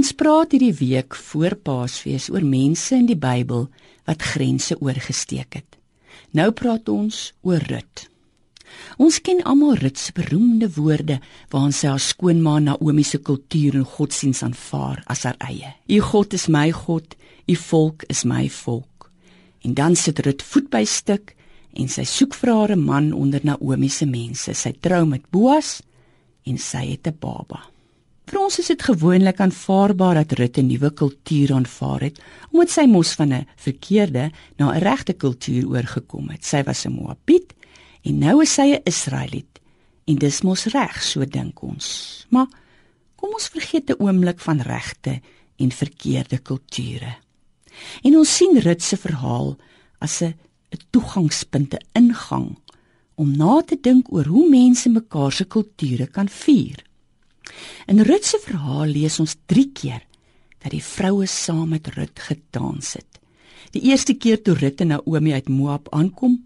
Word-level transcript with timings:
Ons 0.00 0.14
praat 0.16 0.54
hierdie 0.54 0.72
week 0.78 1.12
voor 1.28 1.52
Paasfees 1.60 2.30
oor 2.32 2.44
mense 2.46 2.94
in 2.96 3.04
die 3.04 3.18
Bybel 3.20 3.66
wat 4.08 4.22
grense 4.24 4.72
oorgesteek 4.80 5.58
het. 5.58 5.74
Nou 6.32 6.46
praat 6.56 6.86
ons 6.88 7.18
oor 7.44 7.60
Rut. 7.68 8.06
Ons 8.96 9.18
ken 9.20 9.42
almal 9.44 9.74
Rut 9.82 10.00
se 10.00 10.14
beroemde 10.16 10.70
woorde 10.78 11.18
waarin 11.52 11.76
sy 11.76 11.90
haar 11.90 12.00
skoonma 12.00 12.54
Naomi 12.64 13.04
se 13.04 13.20
kultuur 13.20 13.76
en 13.82 13.84
godsdiens 13.84 14.40
aanvaar 14.46 15.02
as 15.04 15.26
haar 15.28 15.36
eie. 15.50 15.74
U 15.92 15.98
God 16.06 16.36
is 16.38 16.46
my 16.48 16.70
God, 16.72 17.12
u 17.44 17.56
volk 17.66 18.06
is 18.08 18.24
my 18.24 18.46
volk. 18.62 19.10
En 19.60 19.74
dan 19.76 19.98
sit 20.00 20.22
Rut 20.24 20.40
voet 20.40 20.70
by 20.72 20.86
stuk 20.88 21.34
en 21.76 21.92
sy 21.92 22.06
soek 22.08 22.38
vir 22.40 22.54
haar 22.54 22.72
'n 22.72 22.86
man 22.86 23.12
onder 23.12 23.44
Naomi 23.44 23.90
se 23.90 24.06
mense. 24.06 24.54
Sy 24.54 24.72
trou 24.80 25.04
met 25.04 25.28
Boas 25.30 25.82
en 26.46 26.56
sy 26.56 26.86
het 26.96 27.06
'n 27.06 27.18
baba. 27.20 27.68
Vir 28.30 28.38
ons 28.38 28.60
is 28.62 28.68
dit 28.70 28.82
gewoonlik 28.86 29.40
aanvaarbaar 29.42 30.20
dat 30.20 30.32
Rut 30.38 30.58
'n 30.58 30.66
nuwe 30.70 30.90
kultuur 30.94 31.52
aanvaar 31.52 32.00
het, 32.00 32.20
omdat 32.52 32.70
sy 32.70 32.84
mos 32.86 33.14
van 33.18 33.32
'n 33.32 33.46
verkeerde 33.56 34.30
na 34.56 34.70
'n 34.70 34.78
regte 34.78 35.12
kultuur 35.12 35.66
oorgekom 35.66 36.28
het. 36.30 36.44
Sy 36.44 36.62
was 36.62 36.86
'n 36.86 36.92
Moabiet 36.92 37.54
en 38.04 38.18
nou 38.18 38.42
is 38.42 38.54
sy 38.54 38.70
'n 38.70 38.82
Israeliet. 38.84 39.60
En 40.06 40.14
dis 40.14 40.42
mos 40.42 40.64
reg, 40.64 41.02
so 41.02 41.24
dink 41.24 41.62
ons. 41.62 42.26
Maar 42.28 42.46
kom 43.16 43.32
ons 43.32 43.48
vergeet 43.48 43.90
'n 43.90 43.98
oomblik 43.98 44.40
van 44.40 44.60
regte 44.60 45.20
en 45.56 45.70
verkeerde 45.72 46.38
kulture. 46.38 47.16
En 48.02 48.16
ons 48.16 48.36
sien 48.36 48.58
Rut 48.58 48.82
se 48.82 48.96
verhaal 48.96 49.56
as 49.98 50.22
'n 50.22 50.34
'n 50.70 50.78
toegangspunt, 50.90 51.74
'n 51.74 51.86
ingang 51.92 52.58
om 53.16 53.36
na 53.36 53.62
te 53.62 53.76
dink 53.80 54.12
oor 54.12 54.24
hoe 54.24 54.48
mense 54.48 54.88
mekaar 54.88 55.32
se 55.32 55.44
kulture 55.44 56.06
kan 56.06 56.28
vier. 56.28 56.89
In 57.86 58.02
Rut 58.06 58.24
se 58.24 58.38
verhaal 58.42 58.86
lees 58.86 59.20
ons 59.20 59.36
3 59.46 59.66
keer 59.72 60.04
dat 60.60 60.74
die 60.74 60.84
vroue 60.84 61.26
saam 61.26 61.68
met 61.68 61.88
Rut 61.96 62.20
gedans 62.20 62.92
het. 62.98 63.20
Die 63.72 63.82
eerste 63.90 64.14
keer 64.14 64.42
toe 64.42 64.54
Rut 64.54 64.80
en 64.80 64.92
Naomi 64.94 65.32
uit 65.32 65.48
Moab 65.48 65.88
aankom, 65.94 66.36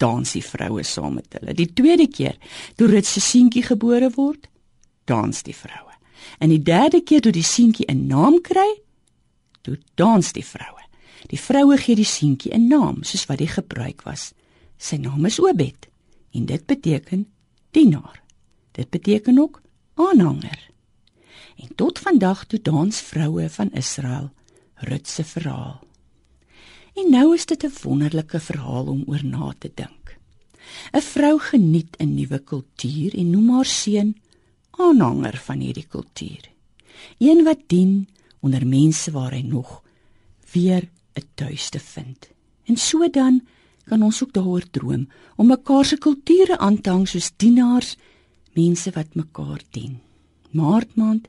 dans 0.00 0.32
die 0.32 0.44
vroue 0.44 0.82
saam 0.86 1.18
met 1.18 1.36
hulle. 1.36 1.54
Die 1.54 1.68
tweede 1.72 2.06
keer 2.08 2.36
toe 2.76 2.88
Rut 2.88 3.06
se 3.06 3.20
seentjie 3.20 3.62
gebore 3.66 4.10
word, 4.16 4.48
dans 5.04 5.42
die 5.44 5.56
vroue. 5.56 5.96
En 6.40 6.52
die 6.52 6.62
derde 6.62 7.02
keer 7.04 7.20
toe 7.24 7.32
die 7.32 7.44
seentjie 7.44 7.86
'n 7.88 8.06
naam 8.06 8.40
kry, 8.40 8.80
toe 9.62 9.78
dans 9.94 10.32
die 10.32 10.44
vroue. 10.44 10.84
Die 11.28 11.40
vroue 11.40 11.76
gee 11.76 11.96
die 11.96 12.08
seentjie 12.08 12.54
'n 12.54 12.68
naam 12.68 13.02
soos 13.02 13.26
wat 13.26 13.38
die 13.38 13.48
gebruik 13.50 14.02
was. 14.02 14.32
Sy 14.78 14.96
naam 14.96 15.24
is 15.26 15.38
Obed 15.38 15.88
en 16.32 16.46
dit 16.46 16.66
beteken 16.66 17.26
dienaar. 17.70 18.22
Dit 18.72 18.90
beteken 18.90 19.38
ook 19.38 19.60
aanhanger. 20.08 20.70
En 21.56 21.74
tot 21.74 21.98
vandag 21.98 22.44
toe 22.46 22.62
dans 22.62 23.00
vroue 23.00 23.48
van 23.50 23.72
Israel 23.72 24.30
Rut 24.74 25.08
se 25.08 25.24
verhaal. 25.24 25.80
En 26.94 27.10
nou 27.10 27.34
is 27.34 27.46
dit 27.46 27.64
'n 27.64 27.72
wonderlike 27.82 28.40
verhaal 28.40 28.86
om 28.86 29.04
oor 29.06 29.24
na 29.24 29.54
te 29.58 29.70
dink. 29.74 30.18
'n 30.92 31.00
Vrou 31.00 31.38
geniet 31.38 31.96
'n 31.98 32.14
nuwe 32.14 32.38
kultuur 32.38 33.14
en 33.14 33.30
noem 33.30 33.50
haar 33.50 33.64
seun 33.64 34.16
aanhanger 34.70 35.36
van 35.36 35.58
hierdie 35.60 35.86
kultuur. 35.86 36.50
Een 37.18 37.44
wat 37.44 37.62
dien 37.66 38.08
onder 38.40 38.66
mense 38.66 39.10
waar 39.10 39.32
hy 39.32 39.42
nog 39.42 39.82
weer 40.52 40.88
'n 41.14 41.28
tuiste 41.34 41.78
vind. 41.78 42.30
En 42.64 42.76
so 42.76 43.10
dan 43.10 43.46
kan 43.84 44.02
ons 44.02 44.22
ook 44.22 44.32
daaroor 44.32 44.70
droom 44.70 45.08
om 45.36 45.46
mekaar 45.46 45.84
se 45.84 45.98
kulture 45.98 46.58
aan 46.58 46.80
te 46.80 46.90
hang 46.90 47.08
soos 47.08 47.30
dienaars 47.36 47.96
mense 48.56 48.90
wat 48.94 49.14
mekaar 49.14 49.62
dien. 49.70 49.98
Maartmaand 50.50 51.28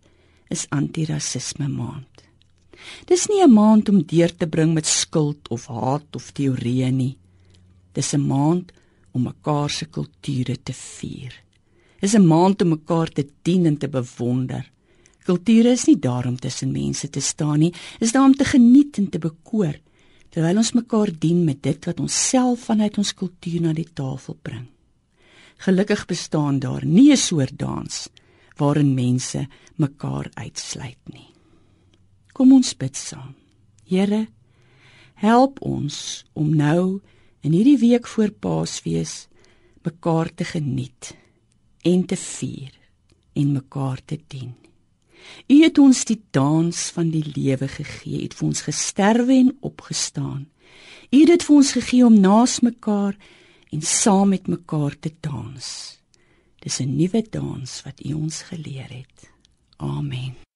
is 0.49 0.67
antirasisme 0.69 1.67
maand. 1.67 2.07
Dis 3.05 3.27
nie 3.29 3.43
'n 3.43 3.53
maand 3.53 3.89
om 3.89 4.03
deur 4.03 4.31
te 4.37 4.47
bring 4.47 4.73
met 4.73 4.85
skuld 4.85 5.49
of 5.49 5.67
haat 5.67 6.15
of 6.15 6.31
teorieë 6.31 6.91
nie. 6.91 7.17
Dis 7.93 8.13
'n 8.13 8.27
maand 8.27 8.71
om 9.11 9.23
mekaar 9.23 9.69
se 9.69 9.85
kulture 9.85 10.57
te 10.63 10.73
vier. 10.73 11.33
Dis 11.99 12.15
'n 12.15 12.25
maand 12.25 12.61
om 12.61 12.69
mekaar 12.69 13.09
te 13.09 13.27
dien 13.43 13.65
en 13.65 13.77
te 13.77 13.87
bewonder. 13.87 14.71
Kulture 15.23 15.71
is 15.71 15.85
nie 15.85 15.99
daar 15.99 16.27
om 16.27 16.39
tussen 16.39 16.71
mense 16.71 17.09
te 17.09 17.19
staan 17.19 17.59
nie, 17.59 17.73
is 17.99 18.11
daar 18.11 18.25
om 18.25 18.35
te 18.35 18.45
geniet 18.45 18.97
en 18.97 19.09
te 19.09 19.19
bekoor 19.19 19.75
terwyl 20.31 20.61
ons 20.61 20.71
mekaar 20.77 21.11
dien 21.19 21.43
met 21.45 21.59
dit 21.63 21.85
wat 21.85 21.99
ons 21.99 22.29
self 22.29 22.69
vanuit 22.69 22.97
ons 22.97 23.13
kultuur 23.13 23.61
na 23.61 23.73
die 23.73 23.87
tafel 23.93 24.37
bring. 24.41 24.67
Gelukkig 25.61 26.05
bestaan 26.09 26.59
daar 26.59 26.85
nie 26.85 27.11
'n 27.11 27.17
soort 27.17 27.57
dans 27.57 28.09
waarin 28.55 28.93
mense 28.93 29.47
mekaar 29.75 30.29
uitsluit 30.33 31.03
nie. 31.05 31.29
Kom 32.31 32.53
ons 32.53 32.77
bid 32.77 32.97
saam. 32.97 33.35
Here, 33.85 34.27
help 35.13 35.61
ons 35.61 36.25
om 36.33 36.55
nou 36.55 37.01
in 37.41 37.51
hierdie 37.51 37.77
week 37.77 38.07
voor 38.07 38.31
Paasfees 38.31 39.27
mekaar 39.83 40.33
te 40.33 40.43
geniet 40.43 41.15
en 41.81 42.05
te 42.05 42.15
vier 42.15 42.71
en 43.33 43.51
mekaar 43.51 43.99
te 44.05 44.19
dien. 44.27 44.55
U 45.47 45.63
het 45.63 45.77
ons 45.77 46.05
die 46.05 46.21
dans 46.31 46.89
van 46.89 47.09
die 47.09 47.25
lewe 47.35 47.67
gegee, 47.67 48.21
het 48.21 48.33
vir 48.33 48.47
ons 48.47 48.61
gesterwe 48.61 49.33
en 49.33 49.57
opgestaan. 49.61 50.47
U 51.11 51.19
het 51.19 51.27
dit 51.27 51.43
vir 51.43 51.55
ons 51.55 51.71
gegee 51.71 52.05
om 52.05 52.19
naas 52.19 52.59
mekaar 52.59 53.17
en 53.71 53.81
saam 53.81 54.29
met 54.29 54.47
mekaar 54.47 54.99
te 54.99 55.11
dans. 55.19 55.67
Dis 56.61 56.79
'n 56.79 56.95
nuwe 56.95 57.21
dans 57.29 57.81
wat 57.83 58.05
U 58.05 58.13
ons 58.13 58.41
geleer 58.41 58.89
het. 58.89 59.31
Amen. 59.77 60.50